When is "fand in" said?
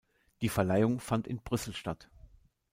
0.99-1.43